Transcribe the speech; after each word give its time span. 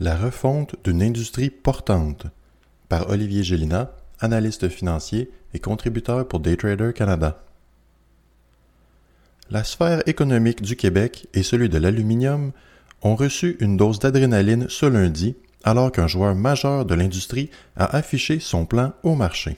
La 0.00 0.16
refonte 0.16 0.76
d'une 0.84 1.02
industrie 1.02 1.50
portante 1.50 2.26
par 2.88 3.10
Olivier 3.10 3.42
Gélina, 3.42 3.90
analyste 4.20 4.68
financier 4.68 5.28
et 5.54 5.58
contributeur 5.58 6.28
pour 6.28 6.38
Daytrader 6.38 6.92
Canada. 6.94 7.42
La 9.50 9.64
sphère 9.64 10.06
économique 10.06 10.62
du 10.62 10.76
Québec 10.76 11.26
et 11.34 11.42
celui 11.42 11.68
de 11.68 11.78
l'aluminium 11.78 12.52
ont 13.02 13.16
reçu 13.16 13.56
une 13.58 13.76
dose 13.76 13.98
d'adrénaline 13.98 14.66
ce 14.68 14.86
lundi 14.86 15.34
alors 15.64 15.90
qu'un 15.90 16.06
joueur 16.06 16.36
majeur 16.36 16.84
de 16.84 16.94
l'industrie 16.94 17.50
a 17.74 17.96
affiché 17.96 18.38
son 18.38 18.66
plan 18.66 18.92
au 19.02 19.16
marché. 19.16 19.56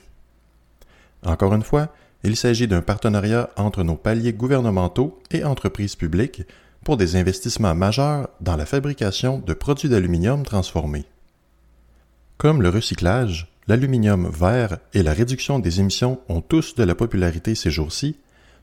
Encore 1.23 1.53
une 1.53 1.61
fois, 1.61 1.93
il 2.23 2.35
s'agit 2.35 2.67
d'un 2.67 2.81
partenariat 2.81 3.51
entre 3.57 3.83
nos 3.83 3.95
paliers 3.95 4.33
gouvernementaux 4.33 5.19
et 5.29 5.43
entreprises 5.43 5.95
publiques 5.95 6.41
pour 6.83 6.97
des 6.97 7.15
investissements 7.15 7.75
majeurs 7.75 8.29
dans 8.39 8.55
la 8.55 8.65
fabrication 8.65 9.39
de 9.39 9.53
produits 9.53 9.89
d'aluminium 9.89 10.43
transformés. 10.43 11.05
Comme 12.37 12.61
le 12.61 12.69
recyclage, 12.69 13.47
l'aluminium 13.67 14.29
vert 14.29 14.77
et 14.93 15.03
la 15.03 15.13
réduction 15.13 15.59
des 15.59 15.79
émissions 15.79 16.19
ont 16.27 16.41
tous 16.41 16.75
de 16.75 16.83
la 16.83 16.95
popularité 16.95 17.55
ces 17.55 17.71
jours-ci, 17.71 18.17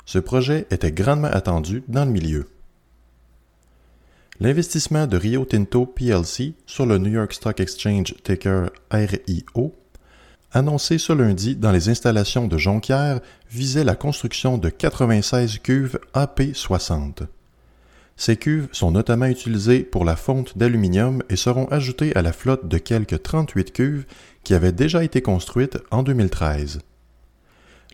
ce 0.05 0.19
projet 0.19 0.67
était 0.71 0.93
grandement 0.93 1.29
attendu 1.29 1.85
dans 1.89 2.05
le 2.05 2.11
milieu. 2.11 2.49
L'investissement 4.41 5.07
de 5.07 5.17
Rio 5.17 5.45
Tinto 5.45 5.87
plc 5.87 6.55
sur 6.67 6.87
le 6.87 6.99
New 6.99 7.11
York 7.11 7.33
Stock 7.33 7.61
Exchange 7.61 8.15
ticker 8.23 8.71
RIO 8.91 9.75
annoncé 10.53 10.99
ce 10.99 11.13
lundi 11.13 11.57
dans 11.57 11.73
les 11.73 11.89
installations 11.89 12.49
de 12.49 12.57
Jonquière, 12.57 13.21
visait 13.51 13.85
la 13.85 13.97
construction 13.97 14.59
de 14.59 14.69
96 14.69 15.59
cuves 15.59 15.99
AP60. 16.15 17.27
Ces 18.19 18.37
cuves 18.37 18.69
sont 18.73 18.91
notamment 18.91 19.27
utilisées 19.27 19.85
pour 19.85 20.05
la 20.05 20.17
fonte 20.17 20.59
d'aluminium 20.59 21.23
et 21.31 21.37
seront 21.37 21.67
ajoutées 21.67 22.15
à 22.17 22.21
la 22.21 22.33
flotte 22.33 22.67
de 22.67 22.77
quelques 22.77 23.23
38 23.23 23.73
cuves 23.73 24.07
qui 24.43 24.55
avaient 24.55 24.73
déjà 24.73 25.05
été 25.05 25.23
construites 25.23 25.79
en 25.93 26.03
2013. 26.03 26.81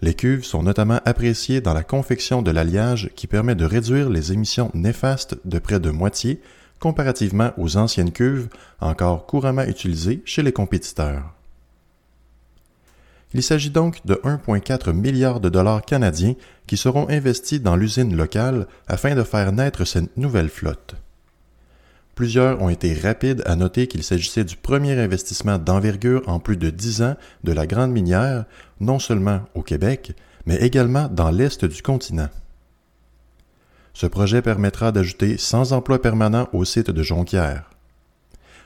Les 0.00 0.14
cuves 0.14 0.45
sont 0.45 0.62
notamment 0.62 0.98
appréciées 1.05 1.61
dans 1.61 1.75
la 1.75 1.83
confection 1.83 2.41
de 2.41 2.50
l'alliage 2.50 3.11
qui 3.14 3.27
permet 3.27 3.55
de 3.55 3.67
réduire 3.67 4.08
les 4.08 4.33
émissions 4.33 4.70
néfastes 4.72 5.36
de 5.45 5.58
près 5.58 5.78
de 5.78 5.91
moitié 5.91 6.41
comparativement 6.80 7.52
aux 7.58 7.77
anciennes 7.77 8.12
cuves 8.12 8.48
encore 8.80 9.27
couramment 9.27 9.64
utilisées 9.64 10.22
chez 10.25 10.42
les 10.42 10.52
compétiteurs. 10.52 11.34
Il 13.35 13.43
s'agit 13.43 13.71
donc 13.71 14.07
de 14.07 14.15
1,4 14.15 14.93
milliard 14.93 15.41
de 15.41 15.49
dollars 15.49 15.83
canadiens 15.83 16.35
qui 16.69 16.77
seront 16.77 17.09
investis 17.11 17.61
dans 17.61 17.75
l'usine 17.75 18.17
locale 18.17 18.69
afin 18.87 19.17
de 19.17 19.25
faire 19.25 19.51
naître 19.51 19.85
cette 19.85 20.17
nouvelle 20.17 20.49
flotte. 20.49 20.95
Plusieurs 22.15 22.63
ont 22.63 22.69
été 22.69 22.95
rapides 22.95 23.43
à 23.45 23.57
noter 23.57 23.89
qu'il 23.89 24.05
s'agissait 24.05 24.45
du 24.45 24.55
premier 24.55 24.97
investissement 25.01 25.59
d'envergure 25.59 26.23
en 26.29 26.39
plus 26.39 26.57
de 26.57 26.71
dix 26.71 27.03
ans 27.03 27.17
de 27.43 27.53
la 27.53 27.67
grande 27.67 27.91
minière, 27.91 28.45
non 28.79 29.01
seulement 29.01 29.41
au 29.57 29.63
Québec, 29.63 30.13
mais 30.47 30.57
également 30.57 31.09
dans 31.09 31.33
l'est 31.33 31.64
du 31.64 31.83
continent. 31.83 32.29
Ce 33.95 34.07
projet 34.07 34.42
permettra 34.42 34.92
d'ajouter 34.92 35.39
100 35.39 35.73
emplois 35.73 36.01
permanents 36.01 36.48
au 36.53 36.64
site 36.64 36.92
de 36.92 37.03
Jonquière. 37.03 37.73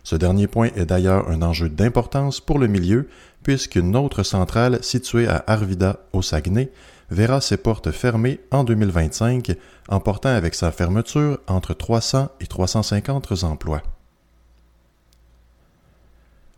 Ce 0.08 0.16
dernier 0.16 0.46
point 0.46 0.70
est 0.74 0.86
d'ailleurs 0.86 1.28
un 1.28 1.42
enjeu 1.42 1.68
d'importance 1.68 2.40
pour 2.40 2.58
le 2.58 2.66
milieu, 2.66 3.10
puisqu'une 3.42 3.94
autre 3.94 4.22
centrale 4.22 4.82
située 4.82 5.28
à 5.28 5.44
Arvida, 5.46 5.98
au 6.14 6.22
Saguenay, 6.22 6.72
verra 7.10 7.42
ses 7.42 7.58
portes 7.58 7.90
fermées 7.90 8.40
en 8.50 8.64
2025, 8.64 9.54
emportant 9.90 10.30
avec 10.30 10.54
sa 10.54 10.72
fermeture 10.72 11.38
entre 11.46 11.74
300 11.74 12.30
et 12.40 12.46
350 12.46 13.44
emplois. 13.44 13.82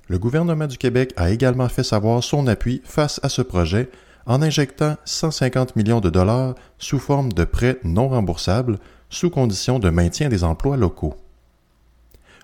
Le 0.07 0.21
gouvernement 0.21 0.69
du 0.69 0.79
Québec 0.79 1.13
a 1.17 1.33
également 1.33 1.69
fait 1.69 1.83
savoir 1.83 2.23
son 2.23 2.47
appui 2.47 2.83
face 2.85 3.19
à 3.25 3.29
ce 3.29 3.43
projet 3.43 3.91
en 4.27 4.43
injectant 4.43 4.97
150 5.07 5.75
millions 5.75 6.01
de 6.01 6.09
dollars 6.09 6.55
sous 6.79 7.01
forme 7.01 7.33
de 7.33 7.43
prêts 7.43 7.81
non 7.83 8.11
remboursables, 8.11 8.79
sous 9.09 9.29
condition 9.29 9.81
de 9.81 9.91
maintien 9.91 10.29
des 10.29 10.45
emplois 10.45 10.77
locaux. 10.77 11.17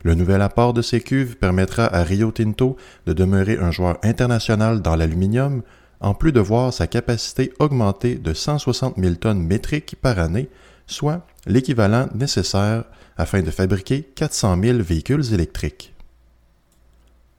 Le 0.02 0.14
nouvel 0.14 0.42
apport 0.42 0.72
de 0.72 0.82
ces 0.82 1.00
cuves 1.00 1.36
permettra 1.36 1.86
à 1.86 2.02
Rio 2.02 2.30
Tinto 2.30 2.76
de 3.06 3.12
demeurer 3.12 3.58
un 3.58 3.70
joueur 3.70 3.98
international 4.02 4.82
dans 4.82 4.96
l'aluminium, 4.96 5.62
en 6.00 6.14
plus 6.14 6.32
de 6.32 6.40
voir 6.40 6.72
sa 6.72 6.86
capacité 6.86 7.52
augmenter 7.58 8.16
de 8.16 8.34
160 8.34 8.96
000 8.98 9.14
tonnes 9.14 9.42
métriques 9.42 9.96
par 10.00 10.18
année, 10.18 10.48
soit 10.86 11.26
l'équivalent 11.46 12.08
nécessaire 12.14 12.84
afin 13.16 13.42
de 13.42 13.50
fabriquer 13.50 14.02
400 14.02 14.58
000 14.62 14.78
véhicules 14.78 15.32
électriques. 15.32 15.94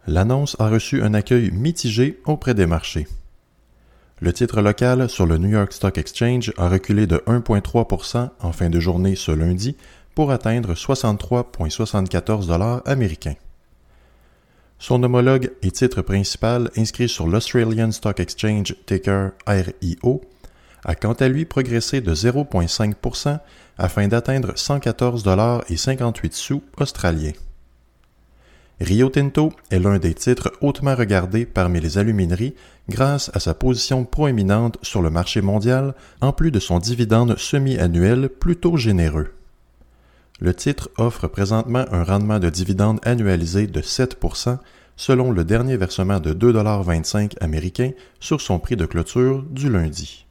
L'annonce 0.07 0.55
a 0.59 0.69
reçu 0.69 1.03
un 1.03 1.13
accueil 1.13 1.51
mitigé 1.51 2.19
auprès 2.25 2.53
des 2.53 2.65
marchés. 2.65 3.07
Le 4.19 4.33
titre 4.33 4.61
local 4.61 5.09
sur 5.09 5.27
le 5.27 5.37
New 5.37 5.49
York 5.49 5.71
Stock 5.73 5.97
Exchange 5.97 6.51
a 6.57 6.69
reculé 6.69 7.05
de 7.05 7.17
1,3% 7.27 8.29
en 8.39 8.51
fin 8.51 8.69
de 8.69 8.79
journée 8.79 9.15
ce 9.15 9.31
lundi 9.31 9.75
pour 10.17 10.31
atteindre 10.31 10.73
63,74 10.73 12.47
dollars 12.47 12.81
américains. 12.87 13.35
Son 14.79 15.03
homologue 15.03 15.51
et 15.61 15.69
titre 15.69 16.01
principal 16.01 16.71
inscrit 16.75 17.07
sur 17.07 17.27
l'Australian 17.27 17.91
Stock 17.91 18.19
Exchange 18.19 18.75
ticker 18.87 19.33
RIO 19.45 20.21
a 20.83 20.95
quant 20.95 21.13
à 21.13 21.27
lui 21.27 21.45
progressé 21.45 22.01
de 22.01 22.15
0,5% 22.15 23.37
afin 23.77 24.07
d'atteindre 24.07 24.53
114 24.55 25.21
dollars 25.21 25.63
et 25.69 25.77
58 25.77 26.33
sous 26.33 26.63
australiens. 26.79 27.33
Rio 28.81 29.09
Tinto 29.09 29.53
est 29.69 29.77
l'un 29.77 29.99
des 29.99 30.15
titres 30.15 30.51
hautement 30.61 30.95
regardés 30.95 31.45
parmi 31.45 31.79
les 31.79 31.99
alumineries 31.99 32.55
grâce 32.89 33.29
à 33.35 33.39
sa 33.39 33.53
position 33.53 34.03
proéminente 34.03 34.79
sur 34.81 35.03
le 35.03 35.11
marché 35.11 35.41
mondial 35.41 35.93
en 36.21 36.33
plus 36.33 36.49
de 36.49 36.59
son 36.59 36.79
dividende 36.79 37.37
semi-annuel 37.37 38.29
plutôt 38.29 38.77
généreux. 38.77 39.36
Le 40.39 40.53
titre 40.53 40.89
offre 40.97 41.27
présentement 41.27 41.85
un 41.91 42.03
rendement 42.03 42.39
de 42.39 42.49
dividende 42.49 42.99
annualisé 43.03 43.65
de 43.65 43.81
7% 43.81 44.57
selon 44.95 45.31
le 45.31 45.43
dernier 45.43 45.77
versement 45.77 46.19
de 46.19 46.33
2,25 46.33 47.33
américains 47.41 47.91
sur 48.19 48.41
son 48.41 48.59
prix 48.59 48.75
de 48.75 48.85
clôture 48.85 49.43
du 49.49 49.69
lundi. 49.69 50.25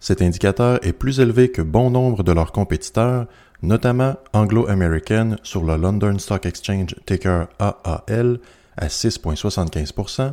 Cet 0.00 0.20
indicateur 0.20 0.84
est 0.84 0.92
plus 0.92 1.20
élevé 1.20 1.50
que 1.50 1.62
bon 1.62 1.90
nombre 1.90 2.24
de 2.24 2.32
leurs 2.32 2.50
compétiteurs, 2.50 3.26
notamment 3.62 4.16
Anglo 4.32 4.68
American 4.68 5.36
sur 5.44 5.62
le 5.62 5.76
London 5.76 6.18
Stock 6.18 6.44
Exchange 6.44 6.96
ticker 7.06 7.46
AAL 7.60 8.40
à 8.76 8.88
6,75% 8.88 10.32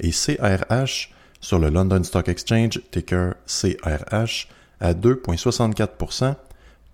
et 0.00 0.10
CRH 0.10 1.12
sur 1.40 1.60
le 1.60 1.68
London 1.68 2.02
Stock 2.02 2.28
Exchange 2.28 2.80
ticker 2.90 3.34
CRH 3.46 4.48
à 4.80 4.94
2,64 4.94 6.34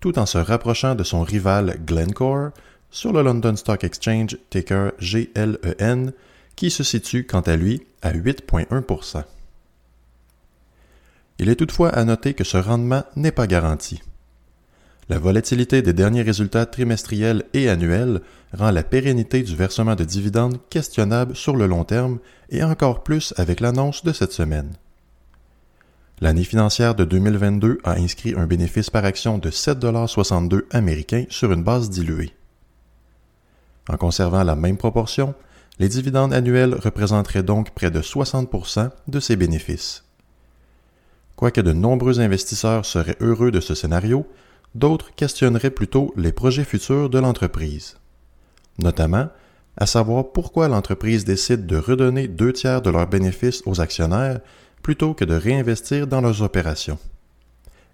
tout 0.01 0.19
en 0.19 0.25
se 0.25 0.39
rapprochant 0.39 0.95
de 0.95 1.03
son 1.03 1.21
rival 1.21 1.79
Glencore 1.85 2.49
sur 2.89 3.13
le 3.13 3.21
London 3.21 3.55
Stock 3.55 3.83
Exchange 3.85 4.37
ticker 4.49 4.91
GLEN, 4.99 6.11
qui 6.57 6.69
se 6.69 6.83
situe 6.83 7.25
quant 7.25 7.41
à 7.41 7.55
lui 7.55 7.83
à 8.01 8.11
8,1% 8.11 9.23
Il 11.39 11.47
est 11.47 11.55
toutefois 11.55 11.89
à 11.89 12.03
noter 12.03 12.33
que 12.33 12.43
ce 12.43 12.57
rendement 12.57 13.03
n'est 13.15 13.31
pas 13.31 13.47
garanti. 13.47 14.01
La 15.07 15.19
volatilité 15.19 15.81
des 15.81 15.93
derniers 15.93 16.21
résultats 16.21 16.65
trimestriels 16.65 17.43
et 17.53 17.69
annuels 17.69 18.21
rend 18.53 18.71
la 18.71 18.83
pérennité 18.83 19.43
du 19.43 19.55
versement 19.55 19.95
de 19.95 20.03
dividendes 20.03 20.57
questionnable 20.69 21.35
sur 21.35 21.55
le 21.55 21.67
long 21.67 21.83
terme 21.83 22.19
et 22.49 22.63
encore 22.63 23.03
plus 23.03 23.33
avec 23.37 23.59
l'annonce 23.59 24.03
de 24.03 24.13
cette 24.13 24.31
semaine. 24.31 24.73
L'année 26.23 26.43
financière 26.43 26.93
de 26.93 27.03
2022 27.03 27.79
a 27.83 27.93
inscrit 27.93 28.35
un 28.37 28.45
bénéfice 28.45 28.91
par 28.91 29.05
action 29.05 29.39
de 29.39 29.49
7,62 29.49 30.65
américains 30.69 31.25
sur 31.29 31.51
une 31.51 31.63
base 31.63 31.89
diluée. 31.89 32.35
En 33.89 33.97
conservant 33.97 34.43
la 34.43 34.55
même 34.55 34.77
proportion, 34.77 35.33
les 35.79 35.89
dividendes 35.89 36.31
annuels 36.31 36.75
représenteraient 36.75 37.41
donc 37.41 37.71
près 37.71 37.89
de 37.89 38.01
60% 38.01 38.91
de 39.07 39.19
ces 39.19 39.35
bénéfices. 39.35 40.05
Quoique 41.35 41.61
de 41.61 41.73
nombreux 41.73 42.19
investisseurs 42.19 42.85
seraient 42.85 43.17
heureux 43.19 43.49
de 43.49 43.59
ce 43.59 43.73
scénario, 43.73 44.27
d'autres 44.75 45.15
questionneraient 45.15 45.71
plutôt 45.71 46.13
les 46.15 46.31
projets 46.31 46.65
futurs 46.65 47.09
de 47.09 47.17
l'entreprise. 47.17 47.97
notamment 48.77 49.27
à 49.77 49.87
savoir 49.87 50.33
pourquoi 50.33 50.67
l'entreprise 50.67 51.25
décide 51.25 51.65
de 51.65 51.77
redonner 51.77 52.27
deux 52.27 52.53
tiers 52.53 52.81
de 52.81 52.91
leurs 52.91 53.07
bénéfices 53.07 53.63
aux 53.65 53.79
actionnaires 53.81 54.41
plutôt 54.81 55.13
que 55.13 55.25
de 55.25 55.35
réinvestir 55.35 56.07
dans 56.07 56.21
leurs 56.21 56.41
opérations. 56.41 56.99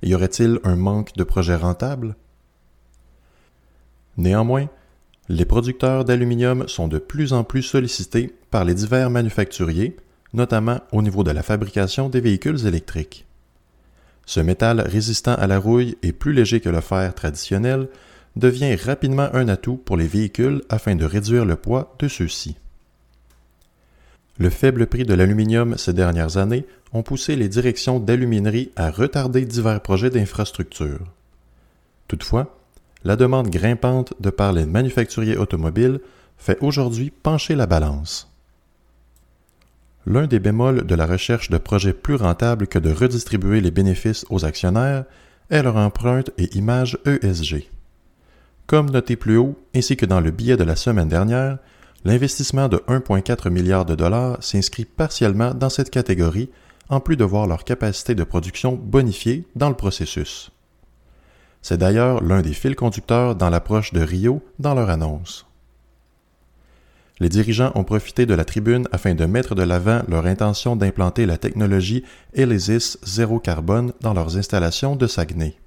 Y 0.03 0.13
aurait-il 0.13 0.59
un 0.63 0.75
manque 0.75 1.15
de 1.15 1.23
projets 1.23 1.55
rentables? 1.55 2.15
Néanmoins, 4.17 4.67
les 5.29 5.45
producteurs 5.45 6.05
d'aluminium 6.05 6.67
sont 6.67 6.87
de 6.87 6.99
plus 6.99 7.33
en 7.33 7.43
plus 7.43 7.63
sollicités 7.63 8.33
par 8.49 8.63
les 8.63 8.73
divers 8.73 9.09
manufacturiers, 9.09 9.97
notamment 10.33 10.79
au 10.91 11.01
niveau 11.01 11.23
de 11.23 11.31
la 11.31 11.43
fabrication 11.43 12.09
des 12.09 12.21
véhicules 12.21 12.65
électriques. 12.65 13.25
Ce 14.25 14.39
métal 14.39 14.81
résistant 14.81 15.35
à 15.35 15.47
la 15.47 15.59
rouille 15.59 15.97
et 16.03 16.11
plus 16.11 16.33
léger 16.33 16.59
que 16.59 16.69
le 16.69 16.81
fer 16.81 17.13
traditionnel 17.13 17.87
devient 18.35 18.75
rapidement 18.75 19.29
un 19.33 19.47
atout 19.47 19.77
pour 19.77 19.97
les 19.97 20.07
véhicules 20.07 20.61
afin 20.69 20.95
de 20.95 21.05
réduire 21.05 21.45
le 21.45 21.55
poids 21.55 21.95
de 21.99 22.07
ceux-ci. 22.07 22.57
Le 24.39 24.49
faible 24.49 24.85
prix 24.87 25.03
de 25.03 25.13
l'aluminium 25.13 25.77
ces 25.77 25.93
dernières 25.93 26.37
années 26.37 26.65
ont 26.93 27.03
poussé 27.03 27.35
les 27.35 27.49
directions 27.49 27.99
d'aluminerie 27.99 28.71
à 28.75 28.91
retarder 28.91 29.45
divers 29.45 29.81
projets 29.81 30.09
d'infrastructure. 30.09 30.99
Toutefois, 32.07 32.57
la 33.03 33.15
demande 33.15 33.49
grimpante 33.49 34.13
de 34.19 34.29
par 34.29 34.53
les 34.53 34.65
manufacturiers 34.65 35.37
automobiles 35.37 35.99
fait 36.37 36.57
aujourd'hui 36.61 37.09
pencher 37.09 37.55
la 37.55 37.65
balance. 37.65 38.31
L'un 40.05 40.27
des 40.27 40.39
bémols 40.39 40.85
de 40.85 40.95
la 40.95 41.05
recherche 41.05 41.49
de 41.49 41.57
projets 41.57 41.93
plus 41.93 42.15
rentables 42.15 42.67
que 42.67 42.79
de 42.79 42.91
redistribuer 42.91 43.59
les 43.59 43.71
bénéfices 43.71 44.25
aux 44.29 44.45
actionnaires 44.45 45.03
est 45.49 45.63
leur 45.63 45.75
empreinte 45.75 46.31
et 46.37 46.55
image 46.55 46.97
ESG. 47.05 47.69
Comme 48.67 48.89
noté 48.89 49.15
plus 49.15 49.37
haut, 49.37 49.57
ainsi 49.75 49.97
que 49.97 50.05
dans 50.05 50.21
le 50.21 50.31
billet 50.31 50.57
de 50.57 50.63
la 50.63 50.75
semaine 50.75 51.09
dernière, 51.09 51.57
l'investissement 52.05 52.67
de 52.67 52.77
1,4 52.87 53.49
milliard 53.49 53.85
de 53.85 53.95
dollars 53.95 54.37
s'inscrit 54.41 54.85
partiellement 54.85 55.53
dans 55.53 55.69
cette 55.69 55.89
catégorie, 55.89 56.49
en 56.89 56.99
plus 56.99 57.17
de 57.17 57.23
voir 57.23 57.47
leur 57.47 57.63
capacité 57.63 58.15
de 58.15 58.23
production 58.23 58.73
bonifiée 58.73 59.45
dans 59.55 59.69
le 59.69 59.75
processus. 59.75 60.51
C'est 61.61 61.77
d'ailleurs 61.77 62.23
l'un 62.23 62.41
des 62.41 62.53
fils 62.53 62.75
conducteurs 62.75 63.35
dans 63.35 63.49
l'approche 63.49 63.91
de 63.91 64.01
Rio 64.01 64.41
dans 64.59 64.73
leur 64.73 64.89
annonce. 64.89 65.45
Les 67.19 67.29
dirigeants 67.29 67.71
ont 67.73 67.83
profité 67.83 68.25
de 68.25 68.35
la 68.35 68.45
tribune 68.45 68.87
afin 68.91 69.15
de 69.15 69.25
mettre 69.25 69.55
de 69.55 69.63
l'avant 69.63 70.03
leur 70.07 70.27
intention 70.27 70.75
d'implanter 70.75 71.25
la 71.25 71.37
technologie 71.37 72.03
ELYSIS 72.33 72.99
zéro 73.03 73.39
carbone 73.39 73.91
dans 74.01 74.13
leurs 74.13 74.37
installations 74.37 74.95
de 74.95 75.07
Saguenay. 75.07 75.57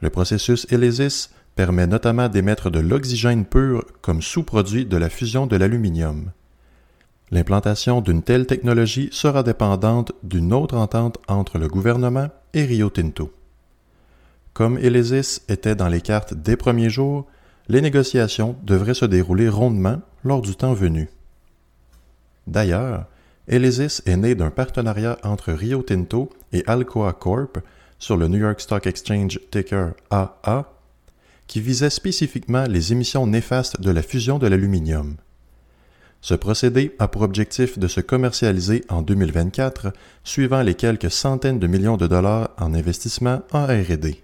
Le 0.00 0.08
processus 0.08 0.66
ELYSIS 0.70 1.28
permet 1.54 1.86
notamment 1.86 2.28
d'émettre 2.28 2.70
de 2.70 2.80
l'oxygène 2.80 3.44
pur 3.44 3.84
comme 4.00 4.22
sous-produit 4.22 4.86
de 4.86 4.96
la 4.96 5.08
fusion 5.08 5.46
de 5.46 5.56
l'aluminium. 5.56 6.32
L'implantation 7.30 8.00
d'une 8.00 8.22
telle 8.22 8.46
technologie 8.46 9.08
sera 9.12 9.42
dépendante 9.42 10.12
d'une 10.22 10.52
autre 10.52 10.76
entente 10.76 11.18
entre 11.28 11.58
le 11.58 11.68
gouvernement 11.68 12.28
et 12.54 12.64
Rio 12.64 12.90
Tinto. 12.90 13.32
Comme 14.52 14.78
Elysis 14.78 15.42
était 15.48 15.76
dans 15.76 15.88
les 15.88 16.00
cartes 16.00 16.34
des 16.34 16.56
premiers 16.56 16.90
jours, 16.90 17.26
les 17.68 17.80
négociations 17.80 18.56
devraient 18.64 18.94
se 18.94 19.04
dérouler 19.04 19.48
rondement 19.48 20.00
lors 20.24 20.42
du 20.42 20.56
temps 20.56 20.74
venu. 20.74 21.08
D'ailleurs, 22.48 23.06
Elysis 23.46 24.02
est 24.06 24.16
né 24.16 24.34
d'un 24.34 24.50
partenariat 24.50 25.18
entre 25.22 25.52
Rio 25.52 25.82
Tinto 25.82 26.30
et 26.52 26.64
Alcoa 26.66 27.12
Corp 27.12 27.58
sur 27.98 28.16
le 28.16 28.26
New 28.26 28.38
York 28.38 28.60
Stock 28.60 28.86
Exchange 28.86 29.38
ticker 29.52 29.92
AA, 30.10 30.64
qui 31.50 31.60
visait 31.60 31.90
spécifiquement 31.90 32.62
les 32.68 32.92
émissions 32.92 33.26
néfastes 33.26 33.80
de 33.80 33.90
la 33.90 34.02
fusion 34.02 34.38
de 34.38 34.46
l'aluminium. 34.46 35.16
Ce 36.20 36.34
procédé 36.34 36.94
a 37.00 37.08
pour 37.08 37.22
objectif 37.22 37.76
de 37.76 37.88
se 37.88 38.00
commercialiser 38.00 38.84
en 38.88 39.02
2024, 39.02 39.92
suivant 40.22 40.62
les 40.62 40.76
quelques 40.76 41.10
centaines 41.10 41.58
de 41.58 41.66
millions 41.66 41.96
de 41.96 42.06
dollars 42.06 42.50
en 42.56 42.72
investissement 42.72 43.42
en 43.50 43.66
RD. 43.66 44.14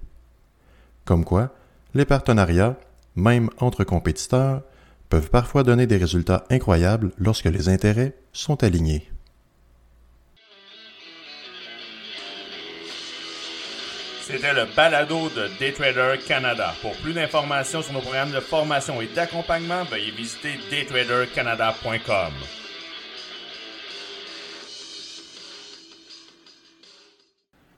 Comme 1.04 1.24
quoi, 1.24 1.52
les 1.94 2.04
partenariats, 2.04 2.78
même 3.16 3.50
entre 3.58 3.82
compétiteurs, 3.82 4.62
peuvent 5.08 5.30
parfois 5.30 5.64
donner 5.64 5.88
des 5.88 5.96
résultats 5.96 6.44
incroyables 6.48 7.10
lorsque 7.18 7.46
les 7.46 7.68
intérêts 7.68 8.14
sont 8.32 8.62
alignés. 8.62 9.10
C'était 14.28 14.52
le 14.54 14.64
balado 14.64 15.28
de 15.28 15.48
Daytrader 15.60 16.18
Canada. 16.26 16.74
Pour 16.82 16.96
plus 16.96 17.12
d'informations 17.12 17.80
sur 17.80 17.92
nos 17.92 18.00
programmes 18.00 18.32
de 18.32 18.40
formation 18.40 19.00
et 19.00 19.06
d'accompagnement, 19.06 19.84
veuillez 19.84 20.10
visiter 20.10 20.58
daytradercanada.com. 20.68 22.32